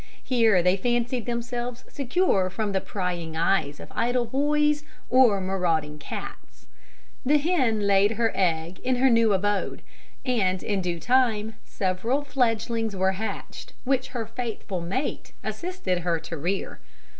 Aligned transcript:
Here 0.23 0.63
they 0.63 0.77
fancied 0.77 1.27
themselves 1.27 1.83
secure 1.87 2.49
from 2.49 2.71
the 2.71 2.81
prying 2.81 3.37
eyes 3.37 3.79
of 3.79 3.91
idle 3.93 4.25
boys 4.25 4.83
or 5.11 5.39
marauding 5.39 5.99
cats. 5.99 6.65
The 7.23 7.37
hen 7.37 7.81
laid 7.85 8.13
her 8.13 8.31
eggs 8.33 8.81
in 8.83 8.95
her 8.95 9.11
new 9.11 9.31
abode, 9.31 9.83
and 10.25 10.63
in 10.63 10.81
due 10.81 10.99
time 10.99 11.53
several 11.65 12.23
fledgelings 12.23 12.95
were 12.95 13.11
hatched, 13.11 13.73
which 13.83 14.07
her 14.07 14.25
faithful 14.25 14.81
mate 14.81 15.33
assisted 15.43 15.99
her 15.99 16.19
to 16.21 16.35
rear. 16.35 16.79